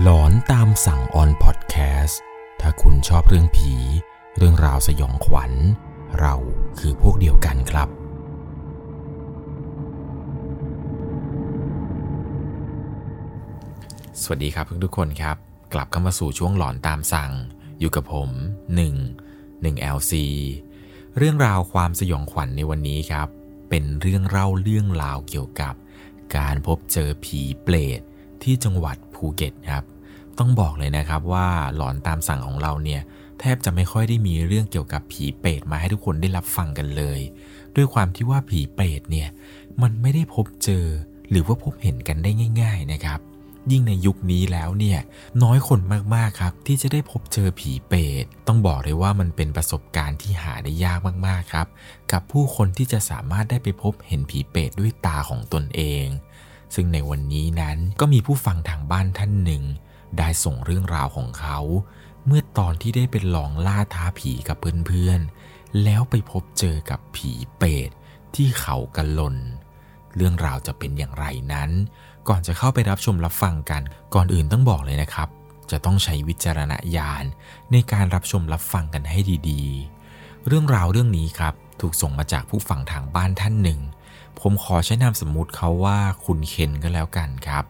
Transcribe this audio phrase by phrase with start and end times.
[0.00, 2.20] หลอนตามสั่งออนพอดแคสต์
[2.60, 3.74] ถ้าคุณชอบเรื่องผี
[4.36, 5.52] เรื่องราวสยองขวัญ
[6.20, 6.34] เรา
[6.78, 7.88] คือพวกเดียวกันครับ
[14.22, 15.36] สวัสดีครับทุกคนครับ
[15.72, 17.32] กลับเข้ามาสู่ช่วงหลอนตามสั่ง
[17.80, 18.30] อยู่กับผม
[18.96, 20.12] 1 1 LC
[21.18, 23.28] เรื่องราวความสยองขวัญในวันนี้ครับ
[23.68, 25.74] เป็นเรื่องเล่าเรื่องราวเกี่ยวกับ
[26.36, 28.00] การพบเจอผีเปรต
[28.42, 29.84] ที่จังหวัด ภูเก็ตครับ
[30.38, 33.02] ต้องบอกเลยนะครับว่าหลอนตามสั่งของเราเนี่ย
[33.40, 37.20] แทบจะไม่ค่อยได้มีเรื่องเกี่ยวกับผีเปรตมาให้ทุกคนได้รับฟังกันเลย
[37.76, 39.28] ด้วยความที่ว่าผีเปรตเนี่ย
[39.82, 40.86] มันไม่ได้พบเจอ
[41.30, 42.30] หรือว่าพบเห็นกันได้
[42.62, 43.20] ง่าย ๆนะครับ
[43.70, 44.98] ยิ่งในยุคนี้แล้วเนี่ย
[45.42, 45.80] น้อยคน
[46.14, 51.66] มากๆครับ ที่จะได้พบเจอผีเปรตต้องบอกเลยว่ามันเป็นประสบการณ์ที่หาได้ยากมากๆครับ
[52.12, 56.04] กับผู้คนที่จะสามารถได้ไปพบเห็นผีเปรตด้วยตาของตนเอง
[56.74, 59.62] ซึ่งในวันนี้นั้นก็มีผู้ฟังทางบ้านท่านหนึ่ง
[60.18, 61.58] ได้ส่งเรื่องราวของเขา
[62.26, 64.56] เมื่อตอนที่ได้เป็นลองล่าท้าผีกับ
[64.86, 67.90] เพื่อนๆ แล้วไปพบเจอกับผีเปรต
[68.34, 69.36] ที่เขากันลน
[70.16, 71.70] เรื่องราวจะเป็นอย่างไรนั้น
[72.28, 73.82] ก่อนจะเข้าไปรับชมรับฟังกัน
[74.14, 75.28] ก่อนอื่นต้องบอกเลยนะครับ
[75.70, 77.24] จะต้องใช้วิจารณญาณ
[77.72, 79.18] ในการรับชมรับฟังกันให้
[79.50, 83.80] ดีๆ เรื่องราวเรื่องนี้ครับถูกส่งมาจากผู้ฟังทางบ้านท่านหนึ่ง
[84.40, 87.64] ผมขอใช้นามสมมุติเขาว่าคุณเคนก็แล้วกันครับ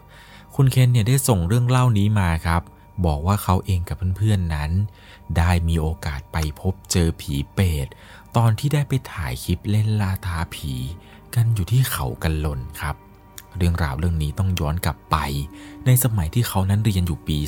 [0.54, 2.62] คุณเคนเนี่ยได้ส่งเรื่องเล่านี้มาครับ
[3.06, 4.70] บอกว่าเขาเองกับเพื่อนๆนั้น
[5.36, 7.86] ได้มีโอกาสไปพบเจอผีเปรต
[8.36, 10.74] ตอนที่ได้ไปถ่ายคลิปเล่นล่าท้าผี
[11.34, 12.96] กันอยู่ที่เขากันหล่นครับ
[13.56, 15.16] เรื่องราวเรื่องนี้ต้องย้อนกลับไป
[15.86, 17.38] ในสมัยที่เขานั้นเรียนอยู่ปี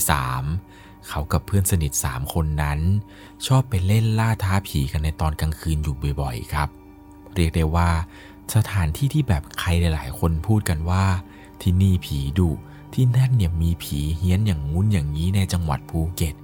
[0.48, 2.80] 3 เขากับเพื่อนสนิท 3 คนนั้น
[3.46, 6.68] ชอบไปเล่นล่าท้าผีกันในตอนกลางคืนอยู่บ่อยๆ ครับ
[7.34, 7.90] เรียกได้ว่า
[8.54, 11.04] สถานที่ที่แบบใครหลาย ๆ คนพูดกันว่า
[11.62, 12.50] ที่นี่ผีดุ
[12.94, 16.34] ที่นั่นเนี่ยมีผีเฮี้ยนอย่างงุ้นอย่างนี้ในจังหวัดภูเก็ต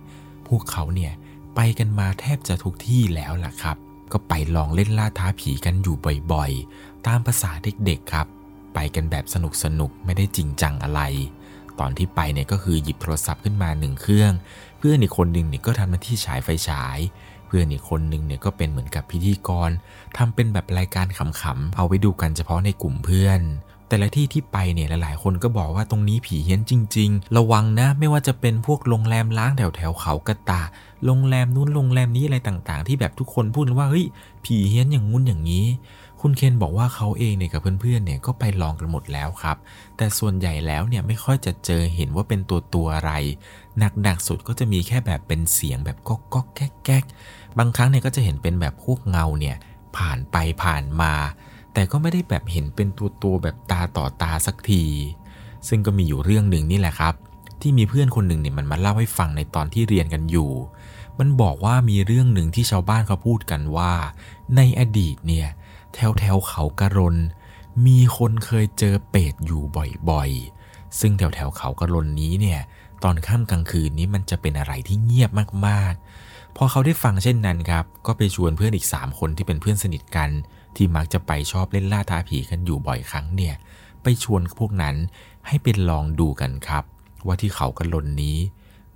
[0.48, 1.12] พวกเขาเนี่ย
[1.54, 3.76] ไปกันมาแทบจะทุกที่แล้วล่ะครับ
[4.12, 5.96] ก็ไปลองเล่นล่าท้าผีกันอยู่
[6.32, 8.26] บ่อยๆ ตามภาษาเด็กๆครับ
[8.74, 11.02] ไปกันแบบสนุกสนุกๆไม่ได้จริงจังอะไร
[11.80, 14.32] ตอนที่ไปเนี่ยก็คือหยิบโทรศัพท์ขึ้นมาหนึ่งเครื่อง
[14.78, 16.98] เพื่อนอีกคนหนึ่งเนี่ยก็ทำหน้าที่ฉายไฟฉาย
[17.50, 19.70] พื่อนอีกคนหนึ่งเนี่ยก็เป็นเหมือนกับพิธีกร
[20.16, 23.40] ทำเป็นแบบรายการขำๆเอาไว้ดูกันเฉพาะในกลุ่มเพื่อน
[23.88, 30.62] แต่ละที่ที่ไปเนี่ยหลายๆ คนก็บอกว่าตรงนี้ผีเฮี้ยนจริง ๆ ระวังนะไม่ว่าจะเป็นพวกโรงแรมล้างแถวแถวๆเขากระตา
[31.04, 34.06] โรงแรมนู้นโรงแรมนี้อะไรต่างๆ ที่แบบทุกคนพูดว่าเฮ้ย
[34.44, 35.66] ผีเฮี้ยนอย่างงุ้นอย่างนี้
[36.20, 39.56] คุณเคนบอกว่าเขาเองเนี่ยกับเพื่อนๆเนี่ยก็ไปลองกันหมดแล้วครับ
[39.96, 43.12] แต่ส่วนใหญ่แล้วเนี่ยไม่ค่อยจะเจอเห็นว่าเป็นตัวตัวอะไร
[44.02, 47.04] หนักๆสุดก็จะมีแค่แบบเป็นเสียงแบบก๊อกก๊อกแก๊กแก๊ก
[47.58, 49.56] บางครั้งเนี่ยก็จะเห็นเป็นแบบพวกเงาเนี่ย
[49.96, 51.14] ผ่านไปผ่านมา
[51.72, 54.84] แต่ก็ไม่ได้แบบเห็นเป็นตัวตัวแบบตาต่อตาสักที
[55.68, 57.14] ซึ่งก็มีอยู่เรื่องหนึ่งนี่แหละครับ
[57.60, 60.50] ที่มีเพื่อนคนหนึ่งเนี่ยมันมาเล่าให้ฟังในตอนที่เรียนกันอยู่
[61.18, 63.92] มันบอกว่ามีเรื่องหนึ่งที่ชาวบ้านเขาพูดกันว่า
[64.56, 65.48] ในอดีตเนี่ย
[65.94, 67.16] แถวแถวเขากระรน
[67.86, 69.62] มีคนเคยเจอเป็ดอยู่
[70.10, 72.60] บ่อยๆ ซึ่งแถวแถวเขากระรนนี้เนี่ย
[73.04, 75.30] ตอนค่ำกลางคืนนี้มันจะเป็นอะไรที่เงียบ
[75.66, 80.30] มากๆ พอเขาได้ฟังเช่นนั้นครับ ก็ไปชวนเพื่อนอีก 3 คนที่เป็นเพื่อนสนิทกัน
[80.76, 83.54] ที่มักจะไปชอบเล่นล่าท้าผีกันอยู่บ่อยครั้งเนี่ย
[84.02, 84.96] ไปชวนพวกนั้น
[85.46, 86.84] ให้เป็นลองดูกันครับ
[87.26, 88.38] ว่าที่เขากระลนนี้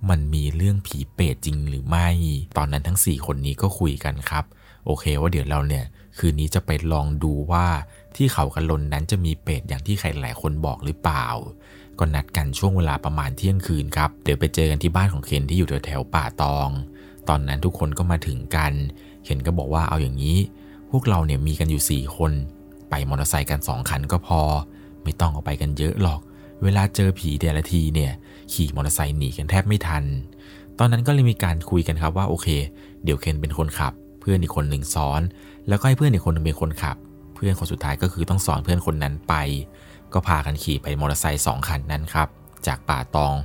[0.09, 2.09] มันมีเรื่องผีเปรตจริงหรือไม่
[2.57, 4.45] ตอนนั้นทั้ง 4 คนนี้ก็คุยกันครับ
[4.85, 5.85] โอเคว่าเดี๋ยวเราเนี่ย
[6.17, 7.65] คืนนี้จะไปลองดูว่า
[8.15, 11.27] ที่เขากระลนนั้นจะมีเปรตอย่างที่ใครหลายคนบอกหรือเปล่า
[11.99, 16.69] ก็นัดกันช่วงเวลาประมาณเที่ยงคืนครับ เดี๋ยวไปเจอกันที่บ้านของเคนที่อยู่แถวๆป่าตอง
[17.29, 18.73] ตอนนั้นทุกคนก็มาถึงกัน
[19.23, 20.37] เคนก็บอกว่าเอาอย่างนี้
[20.91, 22.31] พวกเราเนี่ยมีกันอยู่ 4 คน
[22.89, 24.41] ไปมอเตอร์ไซค์กัน 2 คันก็พอ
[25.03, 26.19] ไม่ต้องเอาไปกันเยอะหรอก
[26.63, 28.11] เวลาเจอผีแต่ละทีเนี่ย
[28.53, 30.03] ขี่มอเตอร์ไซค์หนีกันแทบไม่ทัน
[30.79, 32.47] ตอนนั้นก็เลยมีการคุยกันครับว่าโอเค
[33.03, 33.93] เดี๋ยวเคนเป็นคนขับ
[34.25, 35.21] พื่อนอีกคนหนึ่งซ้อน
[35.67, 36.97] แล้วก็ให้เพื่อนอีกคนนึงเป็นคนขับ
[37.35, 39.33] เพื่อนคนสุดท้ายก็คือต้องสอนเพื่อนคนนั้นไป
[40.13, 42.27] ก็พากันขี่ไปมอเตอร์ไซค์สองคันนั้นครับ
[42.67, 43.35] จากป่าตอง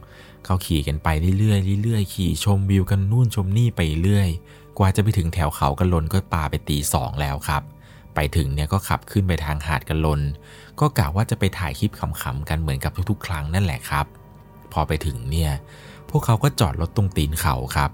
[0.45, 4.29] เขาขี่กันไปเรื่อยๆเรื่อยๆขี่ชมวิวกันนู่นชมนี่ไปเรื่อย
[4.79, 7.63] กว่าจะไปถึงแถวเขากันลนก็ปาไปตีสองแล้วครับ
[8.15, 10.21] ไปถึงเนี่ยก็ขับขึ้นไปทางหาดกันลน
[10.81, 14.07] ก็กะว่าจะไปถ่ายคลิปขำๆกันเหมือนกับทุกๆ ครั้งนั่นแหละครับ
[14.73, 15.51] พอไปถึงเนี่ย
[16.11, 17.91] พวกเขาก็จอดรถตรงตีนเขาครับ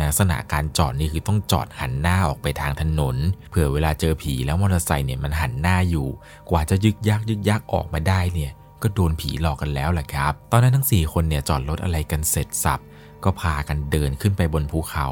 [0.00, 3.16] ลักษณะการจอดนี่คือต้องจอดหันหน้าออกไปทางถนน
[3.50, 6.08] เผื่อเวลาเจอผีแล้วมอเตอร์ไซค์เนี่ยมันหันหน้าอยู่
[6.50, 8.52] กว่าจะยึกยักยึกยักออกมาได้เนี่ย
[8.82, 12.80] ก็โดนผีหลอกกันแล้วแหละครับ ตอนนั้นทั้ง 4 คนเนี่ยจอดรถอะไรกันเสร็จสับ
[13.24, 15.08] ก็พากันเดินขึ้นไปบนภูเขา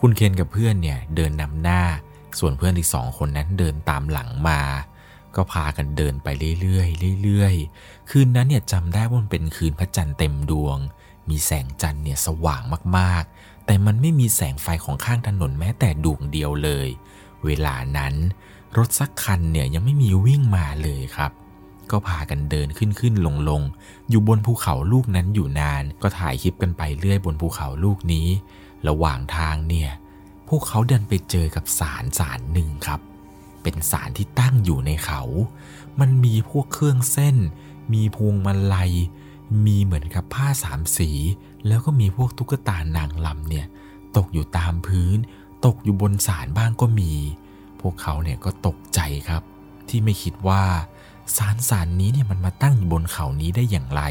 [0.00, 1.82] คุณเคนกับเพื่อนเนี่ยเดินนำหน้า
[2.38, 4.60] ส่วนเพื่อนอีกสองคนนั้นเดินตามหลังมา
[5.36, 6.28] ก็พากันเดินไป
[6.60, 10.78] เรื่อยๆเรื่อยๆ คืนนั้นเนี่ยจำได้ว่ามันเป็นคืนพระจันทร์เต็มดวง
[11.28, 12.62] มีแสงจันทร์เนี่ยสว่าง
[12.98, 16.88] มากๆ แต่มันไม่มีแสงไฟของข้างถนนแม้แต่ดวงเดียวเลย
[17.44, 18.14] เวลานั้น
[18.76, 21.32] รถสักคันเนี่ยยังไม่มีวิ่งมาเลยครับ
[21.90, 23.62] ก็พากันเดินขึ้นขึ้นลงลง
[24.08, 28.28] อยู่บนภูเขาลูกนั้นอยู่นาน ก็ถ่ายคลิปกันไปเรื่อยบนภูเขาลูกนี้
[28.88, 29.90] ระหว่างทางเนี่ย
[30.48, 33.00] พวกเขาเดินไปเจอกับสารสารหนึ่งครับ
[33.62, 35.22] เป็นสารที่ตั้งอยู่ในเขา
[36.00, 37.36] มันมีพวกเครื่องเส้น
[37.92, 38.92] มีพวงมาลัย
[39.66, 41.10] มีเหมือนกับผ้าสามสี
[41.66, 43.66] แล้วก็มีพวกตุ๊กตานางลำเนี่ย
[44.16, 45.16] ตกอยู่ตามพื้น
[45.66, 47.12] ตกอยู่บนสารบ้างก็มี
[47.80, 49.42] พวกเขาเนี่ยก็ตกใจครับ
[49.88, 50.62] ที่ไม่คิดว่า
[51.36, 54.02] สารสารนี้เนี่ยมันมาตั้งอยู่บนเขานี้ได้อย่างไร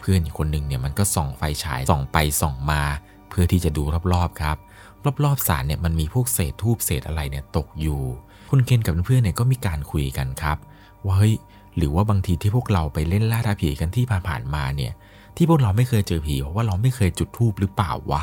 [0.00, 2.82] เพื่อนอีกคนหนึ่งเนี่ยมันก็ส่องไฟฉายส่องไปส่องมา
[3.28, 3.82] เพื่อที่จะดู
[4.12, 4.56] รอบๆครับ
[5.24, 8.00] รอบๆสารเนี่ยมันมีพวกเศษทูบเศษอะไรเนี่ยตกอยู่
[8.50, 10.58] คุณเคนกับเพื่อนเนี่ยก็มีการคุยกันครับ
[11.04, 11.34] ว่าเฮ้ย
[11.76, 14.92] หรือว่าบางทีที่พวกเราไปเล่นล่าท้าผีกันที่ผ่านๆมาเนี่ย
[15.40, 18.22] ที่พวกเราไม่เคยเจอผีเพราะว่าเราไม่เคยจุดทูบหรือเปล่าวะ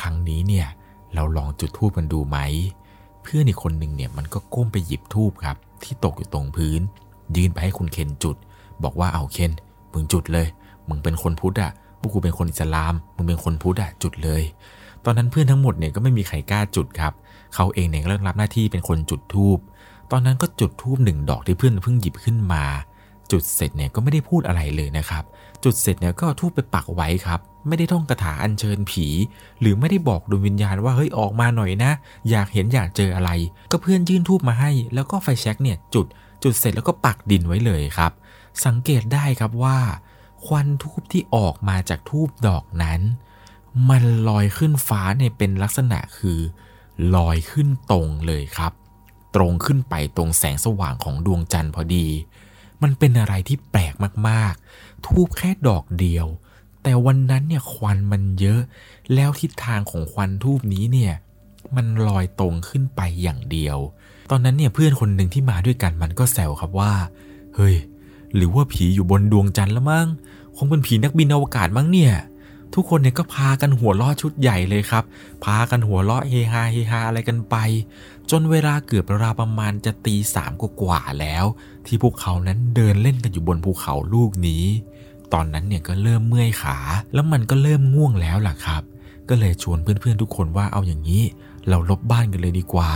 [0.00, 0.66] ครั้งนี้เนี่ย
[1.14, 2.38] เราลองจุดทูบกันดูไหม
[3.22, 6.80] เพื่อนอีกคนหนึ่งเนี่ยมันก็ก้มไปหยิบทูบครับ ที่ตกอยู่ตรงพื้น
[7.36, 8.36] ยื่นไปให้คุณเคนจุด
[8.82, 9.52] บอกว่าเอาเคน
[9.92, 10.46] มึงจุดเลย
[10.88, 14.42] มึงเป็นคนพุทธอะพวกกูเป็นคนอิสลาม มึงเป็นคนพุทธอะจุดเลย
[15.04, 17.12] ตอนนั้นเพื่อนทั้งหมดเนี่ยก็ไม่มีใครกล้าจุดครับ
[17.54, 19.58] เขาเองเนี่ยเริ่มรับหน้าที่เป็นคนจุดทูบ
[20.10, 22.64] ตอนนั้นก็จุดทูบหนึ่งดอกที่เพื่อนเพิ่งหยิบขึ้นมา
[23.32, 25.24] จุดเสร็จเนี่ยก็ไม่ได้พูดอะไรเลยนะครับ
[25.64, 29.06] จุดเสร็จเนี่ยก็ทูบไปปักไว้ครับ ไม่ได้ท่องคาถาอัญเชิญผี
[29.60, 31.92] หรือไม่ได้บอกดวงวิญญาณว่าเฮ้ยออกมาหน่อยนะ
[32.30, 33.30] อยากเห็นอยากเจออะไร
[33.72, 36.06] ก็เพื่อนยื่นทูบมาให้ แล้วก็ไฟแช็กเนี่ยจุด
[36.42, 38.12] จุดเสร็จแล้วก็ปักดินไว้เลยครับ
[38.64, 39.78] สังเกตได้ครับว่า
[40.44, 43.00] ควันทูบที่ออกมาจากทูบดอกนั้น
[43.90, 46.38] มันลอยขึ้นฟ้าเนี่ยเป็นลักษณะคือ
[47.16, 48.72] ลอยขึ้นตรงเลยครับ
[49.36, 52.06] ตรงขึ้นไปตรงแสงสว่างของดวงจันทร์พอดี
[52.82, 53.94] มันเป็นอะไรที่แปลก
[54.28, 56.26] มากๆ ทูบแค่ดอกเดียว
[56.82, 58.60] แต่วันนั้นเนี่ยควันมันเยอะ
[59.14, 61.14] แล้วทิศทางของควันทูบนี้เนี่ย
[61.76, 63.78] มันลอยตรงขึ้นไปอย่างเดียว
[64.30, 66.92] ตอนนั้นเนี่ยเพื่อนคนหนึ่งที่มาด้วยกันมันก็แซวครับว่า
[67.54, 67.76] เฮ้ย
[68.34, 70.08] หรือว่าผีอยู่บนดวงจันทร์ละมั้ง
[70.56, 72.12] คงเป็นผีนักบินอวกาศมั้งเนี่ย
[72.74, 75.04] ทุกคนเนี่ยก็พากันหัวเราะชุดใหญ่เลยครับ
[75.44, 77.56] พากันหัวเราะเฮฮาเฮฮาอะไรกันไป
[78.30, 81.44] จนเวลาเกือบราวประมาณจะตีสามกว่าแล้ว
[81.86, 84.64] ที่พวกเขานั้นเดินเล่นกันอยู่บนภูเขาลูกนี้
[85.32, 86.78] ตอนนั้นเนี่ยก็เริ่มเมื่อยขา
[87.14, 88.82] แล้วมันก็เริ่มง่วงแล้วล่ะครับ
[89.28, 91.22] ก็เลยชวนเพื่อนๆทุกคนว่าเอาอย่างนี้
[91.68, 92.90] เราลบบ้านกันเลยดีกว่า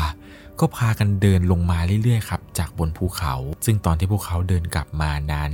[0.61, 3.35] ก็พากันเดินลงมาเรื่อยๆครับ จากบนภูเขา
[3.65, 5.53] ซึ่งตอนที่พวกเขาเดินกลับมานั้น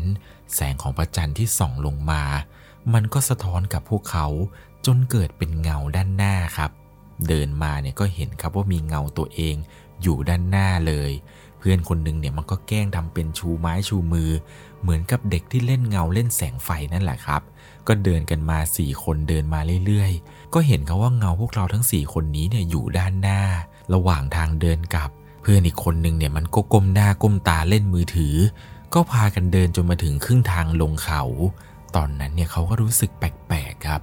[0.55, 2.23] แสงของพระจันทร์ที่ส่องลงมา
[2.93, 4.27] มันก็สะท้อนกับพวกเขา
[4.87, 6.71] จนเกิดเป็นเงาด้านหน้าครับ
[7.29, 9.57] เดินมาเนี่ยก็เห็นครับว่ามีเงาตัวเอง
[10.03, 11.13] อยู่ด้านหน้าเลย
[11.59, 14.31] เพื่อนคนหนึ่งเนี่ยมันก็แกล้งทำเป็นชูไม้ชูมือ
[14.83, 17.43] เหมือนกับเด็กที่เล่นเงาเล่นแสงไฟนั่นแหละครับ
[17.87, 23.41] ก็เดินกันมาสี่คนเดินมาเรื่อยๆ ก็เห็นเขาว่าเงาพวกเราทั้งสี่คนนี้เนี่ยอยู่ด้านหน้า
[23.95, 25.11] ระหว่างทางเดินกลับ
[25.43, 28.37] เพื่อนอีกคนหนึ่งเนี่ยมันก็ก้มหน้าก้มตาเล่นมือถือ
[28.95, 31.23] ก็พากันเดินจนมาถึงครึ่งทางลงเขา
[31.97, 34.01] ตอนนั้นเนี่ยเขาก็รู้สึกแปลกๆครับ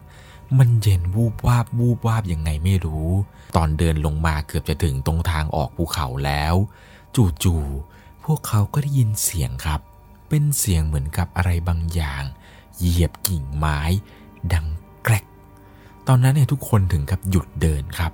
[0.60, 3.10] มันเย็นวูบวาบวูบวาบยังไงไม่รู้
[3.56, 6.56] ตอนเดินลงมาเกือบจะถึงตรงทางออกภูเขาแล้ว
[7.44, 9.82] จู่ๆพวกเขาก็ได้ยินเสียงครับ
[10.30, 12.24] เป็นเสียงเหมือนกับอะไรบางอย่าง
[12.80, 13.80] เหยียบกิ่งไม้
[14.54, 14.68] ดัง
[15.04, 15.26] แกรก
[16.08, 18.12] ตอนนั้นเนี่ยทุกคนถึงกับหยุดเดินครับ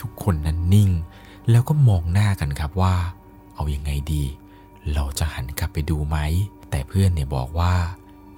[0.00, 0.90] ทุกคนนั้นนิ่ง
[1.50, 2.94] แล้วก็มองหน้ากันครับว่า
[3.54, 4.24] เอาอยัางไงดี
[4.94, 6.16] เราจะหันกลับไปดูไหม
[6.70, 7.74] แต่เพื่อนเนี่ยบอกว่า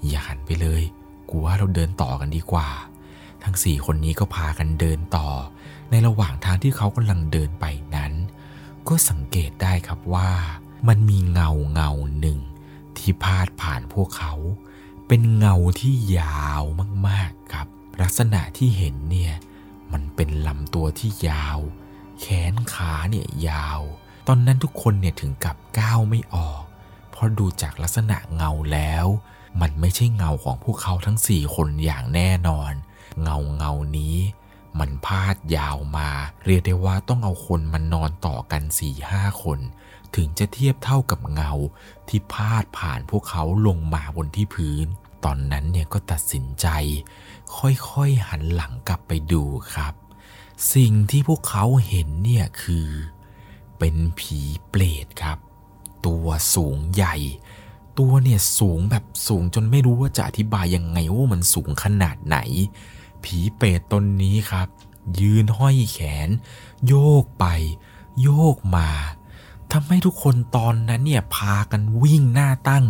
[0.07, 0.83] อย่าหันไปเลย
[1.29, 2.69] กูว่าเราเดินต่อกันดีกว่า
[3.49, 5.29] ทั้งสี่คนนี้ก็พากันเดินต่อ
[5.91, 8.13] ในระหว่างทางที่เขากำลังเดินไปนั้น
[8.89, 10.31] ก็สังเกตได้ครับว่า
[10.89, 11.91] มันมีเงาเงา
[12.21, 12.39] หนึ่ง
[12.97, 14.35] ที่พาดผ่านพวกเขา
[15.09, 16.63] เป็นเงาที่ยาว
[17.07, 17.67] มากๆครับ
[18.03, 19.35] ลักษณะที่เห็นเนี่ย
[19.93, 21.59] มันเป็นลำตัวที่ยาว
[22.21, 23.81] แขนขาเนี่ยยาว
[24.27, 26.63] ตอนนั้นทุกคนเนี่ยถึงกับก้าวไม่ออก
[27.11, 29.07] เพราะดูจากลักษณะเงาแล้ว
[29.61, 32.73] มันไม่ใช่เงาของพวกเขาทั้งสี่คนอย่างแน่นอน
[33.23, 34.17] เงาเงานี้
[34.79, 36.09] มันพาดยาวมา
[36.45, 39.59] เรียกได้ว่าต้องเอาคนมันนอนต่อกันสี่ห้าคน
[40.15, 41.53] ถึงจะเทียบเท่ากับเงา
[42.09, 44.87] ที่พาดผ่านพวกเขาลงมาบนที่พื้น
[45.25, 46.67] ตอนนั้นเนี่ยก็ตัดสินใจ
[47.59, 49.43] ค่อยๆหันหลังกลับไปดู
[49.75, 49.95] ครับ
[50.75, 52.89] สิ่งที่พวกเขาเห็นเนี่ยคือ
[53.79, 55.39] เป็นผีเปรตครับ
[56.07, 57.17] ตัวสูงใหญ่
[57.99, 62.39] ตัวเนี่ยสูงแบบสูงจนไม่รู้ว่าจะอธิบายยังไงว่ามันสูงขนาดไหน
[63.25, 64.69] ผีเปรตตนนี้ครับ
[65.21, 66.29] ยืนห้อยแขน
[66.87, 67.47] โยกไป
[68.23, 68.89] โยกมา
[69.73, 72.85] ทำให้ทุกคนตอนนั้นเนี่ยพากันวิ่งหน้าตั้ง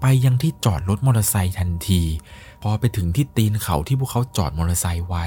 [0.00, 2.02] ไปยังที่จอดรถมอเตอร์ไซค์ทันที
[2.62, 5.26] พอไปถึงที่ตีนเขาที่พวกเขาจอดมอเตอร์ไซค์ไว้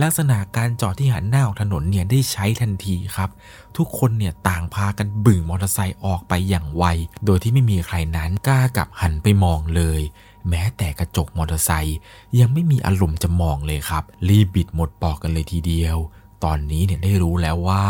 [0.00, 3.30] ลักษณะการจอดที่หันหน้าออกถนนเนี่ยได้ใช้ทันทีครับ
[3.76, 6.84] ทุกคนเนี่ยต่างพากันบึ่งมอเตอร์ไซค์ออกไปอย่างไว
[7.24, 10.00] โดยที่ไม่มีใครนั้นกล้ากลับหันไปมองเลย
[10.48, 11.98] แม้แต่กระจกมอเตอร์ไซค์
[12.38, 15.96] ยังไม่มีอารมณ์จะมองเลยครับ รีบบิดหมดปลอกกันเลยทีเดียว
[16.44, 17.84] ตอนนี้เนี่ยได้รู้แล้วว่า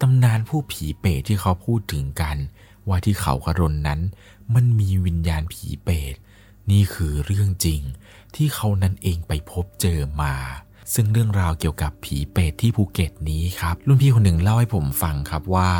[0.00, 2.36] ตำนานผู้ผีเปรตที่เขาพูดถึงกัน
[2.88, 4.00] ว่าที่เขากะรนนั้น
[4.54, 6.14] มันมีวิญญาณผีเปรต
[6.70, 7.80] นี่คือเรื่องจริง
[8.34, 10.34] ที่เขานั้นเองไปพบเจอมา
[10.94, 15.70] ซึ่งเรื่องราวเกี่ยวกับผีเปรตที่ภูเก็ตนี้ครับ รุ่นพี่คนหนึ่งเล่าให้ผมฟังครับว่า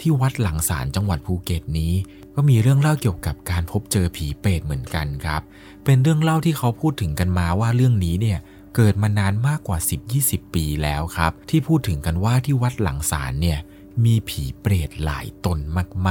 [0.00, 1.92] ที่วัดหลังศาลจังหวัดภูเก็ตนี้
[2.34, 5.42] ก็มีเรื่องเล่าเกี่ยวกับการพบเจอผีเปรตเหมือนกันครับ
[5.84, 8.38] เป็นเรื่องเล่าที่เขาพูดถึงกันมาว่าเรื่องนี้เนี่ย
[8.76, 9.78] เกิดมานานมากกว่า
[10.16, 13.58] 10-20 ปีแล้วครับ ที่พูดถึงกันว่าที่วัดหลังสารเนี่ย
[14.04, 15.58] มีผีเปรตหลายตน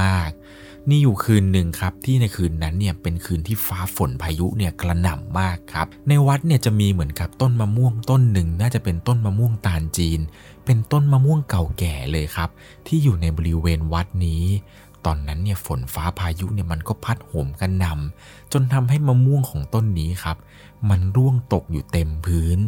[0.18, 10.20] ากๆ นี่อยู่คืนหนึ่งครับที่ในคืนนั้นเนี่ยเป็นคืนที่ฟ้าฝนพายุเนี่ยกระหน่ำมากครับ ในวัดเนี่ยจะมีเหมือนกับต้นมะม่วงต้นหนึ่งน่าจะเป็นต้นมะม่วงตาลจีน
[10.64, 12.50] เป็นต้นมะม่วงเก่าแก่เลยครับ
[12.86, 14.44] ที่อยู่ในบริเวณวัดนี้
[15.04, 20.36] ตอนนั้นเนี่ยฝนฟ้าพายุเนี่ยมันก็พัดโหมกันนำจนทำให้มะม่วงของต้นนี้ครับ
[20.90, 22.58] มันร่วงตกอยู่เต็มพื้น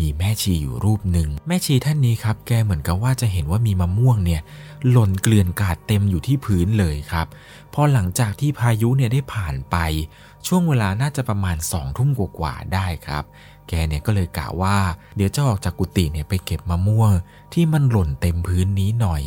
[0.00, 4.42] มีแม่ชีอยู่รูปหนึ่ง แม่ชีท่านนี้ครับ แกเหมือนกับว่าจะเห็นว่ามีมะม่วงเนี่ย
[4.90, 7.26] หล่นเกลื่อนกาดเต็มอยู่ที่พื้นเลยครับ
[7.74, 9.76] พอหลังจากที่พายุเนี่ยได้ผ่านไป
[10.46, 13.24] ช่วงเวลาน่าจะประมาณสองทุ่มกว่าๆได้ครับ
[13.68, 14.76] แกเนี่ยก็เลยกะว่า
[15.16, 17.12] เดี๋ยวจะออกจากกุฏิเนี่ยไปเก็บมะม่วง
[17.52, 19.22] ที่มันหล่นเต็มพื้นนี้หน่อย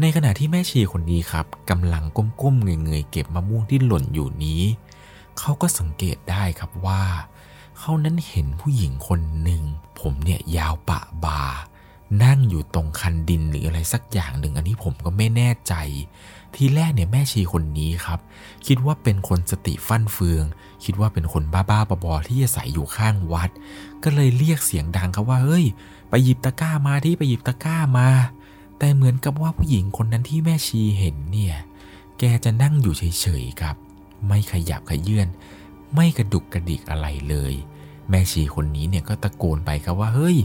[0.00, 2.04] ในขณะที่แม่ชีคนนี้ครับกำลัง
[2.42, 4.62] ก้มๆเงยๆเก็บมะม่วงที่หล่นอยู่นี้
[5.38, 7.02] เขาก็สังเกตได้ครับว่า
[7.84, 9.62] เขานั้นเห็นผู้หญิงคนหนึ่ง
[10.00, 11.42] ผมเนี่ยยาวปะบา
[12.24, 15.74] นั่งอยู่ตรงคันดินหรืออะไรสักอย่างหนึ่ง อันนี้ผมก็ไม่แน่ใจ
[16.54, 18.20] ทีแรกเนี่ยแม่ชีคนนี้ครับ
[18.66, 20.44] คิดว่าเป็นคนสติฟั่นเฟือง
[20.84, 23.50] คิดว่าเป็นคนบ้าๆบอๆที่อาศัยอยู่ข้างวัด
[24.02, 25.64] ก็เลยเรียกเสียงดังครับว่าเฮ้ย
[26.08, 28.08] ไปหยิบตะกร้ามาที่ไปหยิบตะกร้ามา
[28.78, 31.56] แต่เหมือนกับว่าผู้หญิงคนนั้นที่แม่ชีเห็นเนี่ย
[32.18, 33.76] แกจะนั่งอยู่เฉยๆครับ
[34.26, 35.28] ไม่ขยับขยื่น
[35.94, 37.54] ไม่กระดุกกระดิกอะไรเลย
[38.10, 40.36] แม่ชีคนนี้เนี่ยก็ตะโกนไปครับว่าเฮ้ย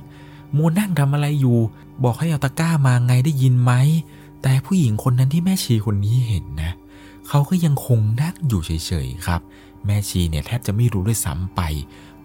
[0.56, 1.58] มูนั่งทำอะไรอยู่
[2.04, 3.74] บอกให้เอาตะกร้ามาไงได้ยินไหม
[4.42, 6.72] แต่ผู้หญิงคนนั้นที่แม่ชีคนนี้เห็นนะ
[7.28, 9.42] เขาก็ยังคงนั่งอยู่เฉยๆครับ
[9.86, 11.62] แม่ชีเนี่ยแทบจะไม่รู้ด้วยซ้ำไป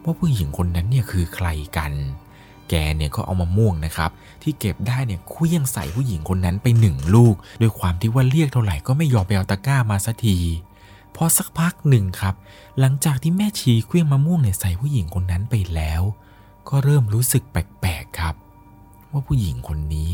[0.04, 1.46] ว่าผู้หญิงคนนั้นเนี่ยคือใคร
[1.76, 1.92] กัน
[2.68, 4.10] แกเนี่ยก็เอามาม่วงนะครับ
[4.42, 10.38] ที่เก็บได้เนี่ยคุยงใส่ผู้หญิงคนนั้นไปหนึ่งลูก ด้วยความที่ว่าเรียกเท่าไหร่ก็ไม่ยอมไปเอาตะกร้ามาสักที
[11.16, 12.34] พอสักพักหนึ่งครับ
[12.78, 16.02] หลังจากที่แม่ชีเคลื่องมะม่วงเนี่ยใส่ผู้หญิงคนนั้นไปแล้ว
[16.68, 18.34] ก็เริ่มรู้สึกแปลกๆครับ
[19.10, 20.12] ว่าผู้หญิงคนนี้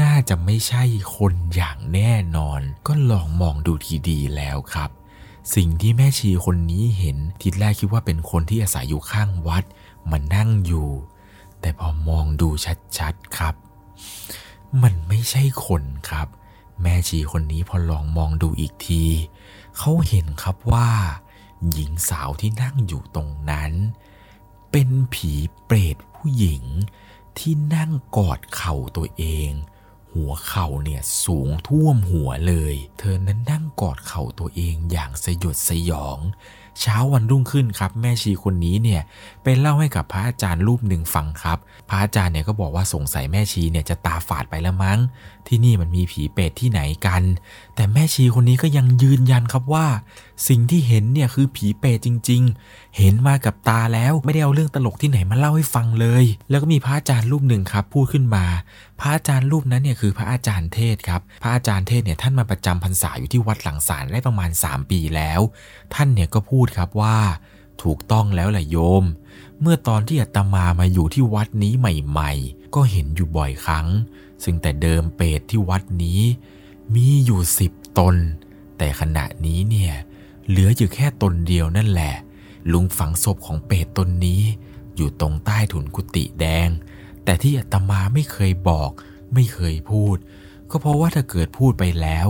[0.00, 0.82] น่าจะไม่ใช่
[1.16, 4.90] คนอย่างแน่นอน ก็ลองมองดูทีดีแล้วครับ
[5.54, 9.64] สิ่งที่แม่ชีคนนี้เห็นทีแรกคิดว่าเป็นคนที่อาศัยอยู่ข้างวัด
[10.10, 10.88] มานั่งอยู่
[11.60, 12.48] แต่พอมองดู
[12.98, 13.54] ชัดๆครับ
[14.82, 16.28] มันไม่ใช่คนครับ
[16.82, 19.04] แม่ชีคนนี้พอลองมองดูอีกที
[19.82, 20.90] เขาเห็นครับว่า
[21.72, 23.72] หญิงสาวที่นั่งอยู่ตรงนั้น
[24.70, 25.32] เป็นผี
[25.64, 26.64] เปรตผู้หญิง
[27.38, 29.50] ที่นั่งกอดเข่าตัวเอง
[30.12, 36.18] หัวเข่าเนี่ยสูงท่วมหัวเลย เธอนั้นนั่งกอดเข่าตัวเองอย่างสยดสยอง
[36.80, 39.02] เช้าวันรุ่งขึ้นครับแม่ชีคนนี้เนี่ย
[39.42, 41.58] ไปเล่าให้กับพระอาจารย์รูปหนึ่งฟังครับ
[41.88, 44.98] พระอาจารย์เนี่ยก็บอกว่าสงสัยแม่ชีเนี่ยจะตาฝาดไปแล้วมั้ง
[45.48, 47.22] ที่นี่มันมีผีเปรตที่ไหนกัน
[47.74, 49.86] แต่แม่ชีคนนี้ก็ยังยืนยันครับว่า
[50.48, 58.44] สิ่งที่เห็นเนี่ยคือผีเปรตจริง ๆ เห็นมากับตาแล้วไม่ได้เอาเรื่องตลกที่ไหนมาเล่าให้ฟังเลย แล้วก็มีพระอาจารย์รูปหนึ่งครับพูดขึ้นมา
[59.00, 65.40] พระอาจารย์รูปนั้นเนี่ยคือพระอาจารย์เทศครับ พระอาจารย์เทศเนี่ยท่านมาประจำพรรษาอยู่ที่วัดหลังสารได้ประมาณ 3 ปีแล้ว
[65.94, 67.18] ท่านเนี่ยก็พูดครับว่า
[67.82, 69.04] ถูกต้องแล้วแหละโยม
[69.60, 73.86] เมื่อตอนที่อาตมามาอยู่ที่วัดนี้ใหม่ ๆ ก็เห็นอยู่บ่อยครั้ง
[74.44, 76.20] ซึ่งแต่เดิมเปรตที่วัดนี้
[76.94, 78.16] มีอยู่สิบตน
[78.78, 79.94] แต่ขณะนี้เนี่ย
[80.50, 82.14] เหลืออยู่แค่ตนเดียวนั่นแหละ
[82.72, 84.42] ลุงฝังศพของเปรตตนนี้
[84.96, 86.68] อยู่ตรงใต้ถุนกุฏิแดง
[87.24, 88.90] แต่ที่อาตมาไม่เคยบอก
[89.34, 90.16] ไม่เคยพูด
[90.70, 92.28] ก็เพราะว่าถ้าเกิดพูดไปแล้ว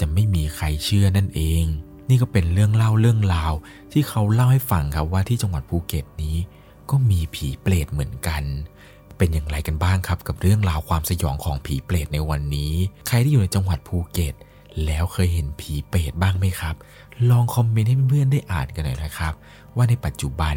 [0.00, 1.64] จะไม่มีใครเชื่อนั่นเอง
[2.08, 3.52] นี่ก็เป็นเรื่องเล่าเรื่องราว
[3.92, 6.36] ที่เขาเล่าให้ฟังครับว่าที่จังหวัดภูเก็ตนี้
[6.90, 8.42] ก็มีผีเปรตเหมือนกัน
[9.16, 12.74] เป็นอย่างไรกันบ้างครับกับเรื่องราวความสยองของผีเปรตในวันนี้
[13.08, 14.34] ใครที่อยู่ในจังหวัดภูเก็ต
[14.86, 16.74] แล้วเคยเห็นผีเปรตบ้างไหมครับ
[17.30, 19.34] ลองคอมเมนต์ให้เพื่อนๆได้อ่านกันหน่อยนะครับ
[19.76, 20.56] ว่าในปัจจุบัน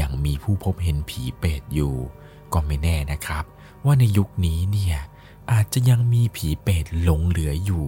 [0.00, 1.94] ยังมีผู้พบเห็นผีเปรตอยู่
[2.52, 3.44] ก็ไม่แน่นะครับ
[3.84, 4.96] ว่าในยุคนี้เนี่ย
[5.52, 7.84] อาจจะยังมีผีเปรตหลงเหลืออยู่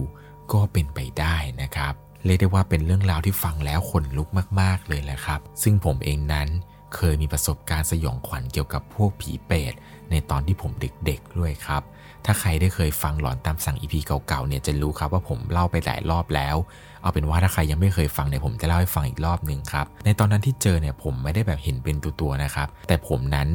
[0.51, 1.93] ก็เป็นไปได้นะครับ
[2.25, 4.27] เรียกได้ว่าเป็นเรื่องราวที่ฟังแล้วขนลุก
[4.61, 6.49] มาก ๆ เลยแหละครับ ซึ่งผมเองนั้น
[6.95, 9.73] เคยมีประสบการณ์สยองขวัญเกี่ยวกับพวกผีเปรต
[10.11, 11.81] ในตอนที่ผมเด็กๆด้วยครับ
[12.25, 16.55] ถ้าใครได้เคยฟังหลอนตามสั่งอีพีเก่าๆเนี่ยจะรู้ครับว่าผมเล่าไปหลายรอบแล้ว
[17.01, 23.47] เอาเป็นว่าถ้าใครยังไม่เคยฟังเนี่ยผมจะเล่าให้ฟังอีกรอบหนึ่งครับ ในตอนนั้นที่เจอเนี่ยผมไม่ได้แบบเห็นเป็นตัวๆนะครับ แต่ผมนั้น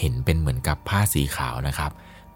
[0.00, 1.90] เห็นเป็นเหมือนกับผ้าสีขาวนะครับ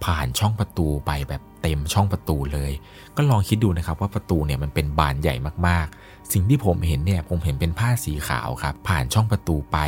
[0.05, 2.73] ผ่านช่องประตูไปแบบเต็มช่องประตูเลย
[3.17, 5.35] ก็ลองคิดดูนะครับว่าประตูเนี่ยมันเป็นบานใหญ่
[5.67, 9.79] มากๆ สิ่งที่ผมเห็นเนี่ยผมเห็นเป็นผ้าสีขาวครับ ผ่านช่องประตูไป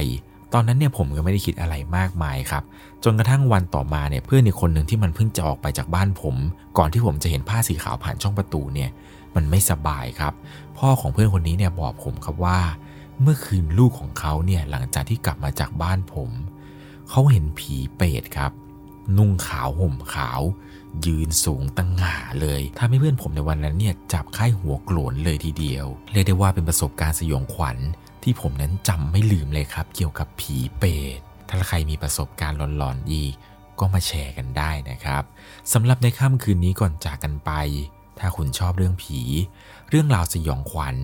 [0.54, 2.62] ตอนนั้นเนี่ยผมก็ไม่ได้คิดอะไรมากมายครับ
[3.04, 6.36] จนกระทั่งวันต่อมาเนี่ยเพื่อนอีกคนหนึ่งที่มันเพิ่งจะออกไปจากบ้านผม
[6.78, 8.90] ก่อนที่ผมจะเห็นผ้าสีขาวผ่านช่องประตูเนี่ย
[9.34, 10.32] มันไม่สบายครับ
[10.78, 12.58] พ่อของเพื่อนคนนี้เนี่ยบอกผมครับว่า
[13.22, 16.30] เมื่อคืนลูกของเขาเนี่ยหลังจากที่กลับมาจากบ้านผม
[17.10, 18.52] เขาเห็นผีเปรตครับ
[19.16, 20.40] นุ่งขาวห่มขาว
[21.06, 27.78] ยืนสูงตั้งหง่าเลยทำให้เพื่อนผมในวันนั้นเนี่ยจับไข้หัวโกรนเลยทีเดียว เรียกได้ว่าเป็นประสบการณ์สยองขวัญ
[28.24, 33.34] ที่ผมนั้นจำไม่ลืมเลยครับ เกี่ยวกับผีเปรตถ้าใครมีประสบการณ์หลอนๆอีก
[33.78, 35.22] ก็มาแชร์กันได้นะครับ
[35.72, 37.52] สำหรับในค่ำคืนนี้ก่อนจากกันไป
[38.18, 39.20] ถ้าคุณชอบเรื่องผี
[39.88, 40.96] เรื่องราวสยองขวัญ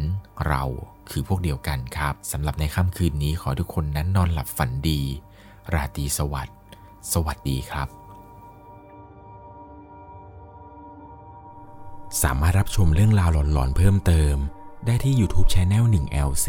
[0.47, 0.63] เรา
[1.11, 5.03] คือพวกเดียวกันครับสำหรับในค่ำคืนนี้ขอทุกคนนั้นนอนหลับฝันดี
[5.75, 6.57] ราตรีสวัสดิ์
[7.13, 7.89] สวัสดีครับ
[12.23, 14.37] สามารถรับชมเรื่องราวหลอนๆเพิ่มเติม
[14.87, 16.49] ได้ที่ YouTube Channel 1 LC